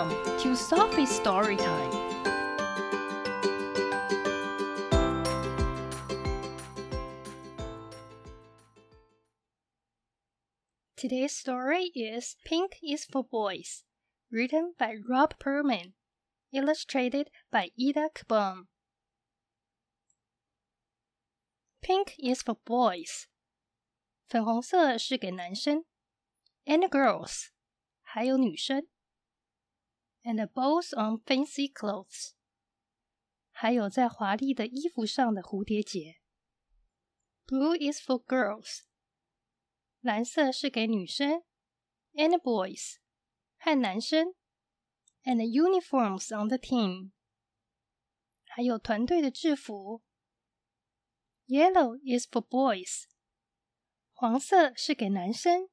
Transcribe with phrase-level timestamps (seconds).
[0.00, 1.90] Welcome to Sophie's Story Time.
[10.96, 13.84] Today's story is Pink is for Boys,
[14.32, 15.92] written by Robb Pearlman,
[16.50, 18.68] illustrated by Eda Kaban.
[21.82, 23.26] Pink is for boys，
[24.30, 25.84] 粉红色是给男生
[26.64, 27.48] ，and girls，
[28.00, 28.86] 还有女生。
[30.23, 32.33] ，and bows on fancy clothes，
[33.51, 36.21] 还有在华丽的衣服上的蝴蝶结。
[37.45, 38.81] Blue is for girls，
[40.01, 41.43] 蓝色是给女生，
[42.13, 42.95] and boys，
[43.57, 44.33] 和男生，
[45.23, 47.11] and uniforms on the team，
[48.45, 50.01] 还有团队的制服。
[51.47, 53.03] Yellow is for boys，
[54.13, 55.69] 黄色是给男生，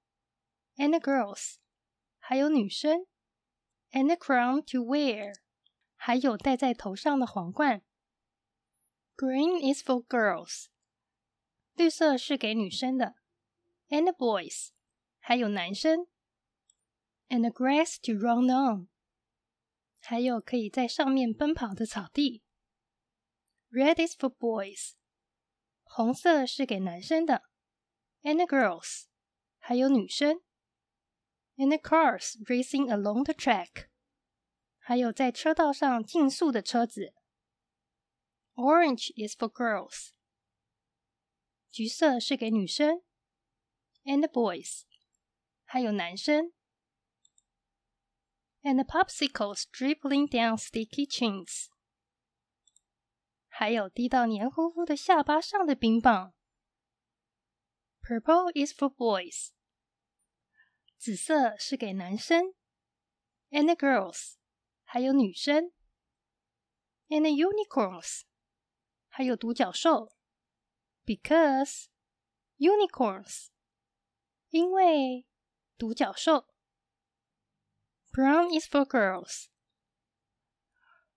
[0.77, 1.57] and girls，
[2.19, 3.07] 还有女生
[3.91, 5.35] ，and a crown to wear，
[5.95, 7.83] 还有戴在头上的皇冠。
[9.17, 10.67] Green is for girls，
[11.75, 13.15] 绿色是给女生的，
[13.89, 14.71] and boys，
[15.19, 16.09] 还有男生，
[17.29, 18.89] and grass to run on，
[20.01, 22.43] 还有可以在上面奔跑的草地。
[23.71, 24.95] Red is for boys。
[25.85, 27.43] 红色是给男生的，
[28.23, 29.05] and girls，
[29.59, 30.41] 还有女生
[31.57, 33.89] ，and cars racing along the track，
[34.79, 37.15] 还有在车道上竞速的车子。
[38.55, 40.11] Orange is for girls，
[41.71, 43.03] 橘色是给女生，
[44.05, 44.83] and boys，
[45.65, 46.53] 还有男生。
[48.65, 51.67] And popsicles dribbling down sticky chins。
[53.49, 56.33] 还有滴到黏糊糊的下巴上的冰棒。
[58.03, 59.51] Purple is for boys，
[60.99, 62.55] 紫色是给男生，
[63.51, 64.35] and girls，
[64.85, 65.73] 还有女生，
[67.09, 68.23] and unicorns，
[69.09, 70.13] 还有独角兽，
[71.05, 71.87] because
[72.59, 73.49] unicorns，
[74.51, 75.27] 因为
[75.77, 76.49] 独角兽。
[78.11, 79.47] Brown is for girls，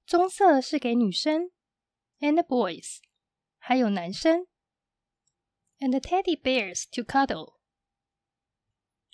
[0.05, 1.51] 棕色是给女生。
[2.21, 2.99] and boys，
[3.57, 4.47] 还有男生，
[5.79, 7.57] and teddy bears to cuddle，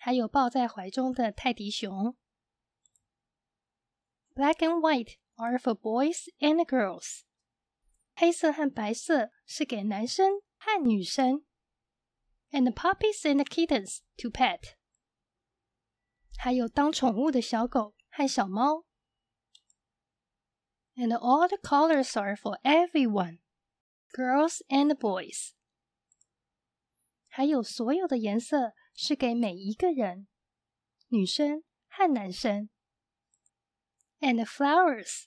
[0.05, 2.17] 还有抱在怀中的泰迪熊。
[4.33, 7.21] Black and white are for boys and girls，
[8.15, 11.45] 黑色和白色是给男生和女生。
[12.51, 14.75] And puppies and kittens to pet，
[16.37, 18.85] 还有当宠物的小狗和小猫。
[21.01, 23.39] and all the colors are for everyone,
[24.13, 25.53] girls and boys.
[27.27, 30.26] 还有所有的颜色 是给每一个人，
[31.08, 32.70] 女生和男生。
[34.18, 35.26] And flowers，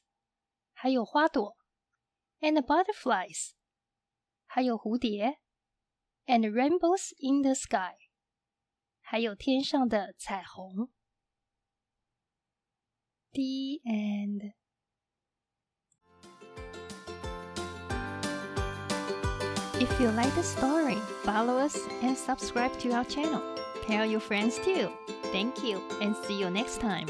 [0.74, 1.56] 还有花朵
[2.40, 3.52] ，and butterflies，
[4.47, 5.40] 还有蝴蝶
[6.25, 7.96] ，and rainbows in the sky，
[9.00, 10.91] 还有天上的彩虹。
[13.31, 14.58] The end.
[19.81, 23.41] If you like the story, follow us and subscribe to our channel.
[23.84, 24.90] Tell your friends too.
[25.31, 27.07] Thank you and see you next time.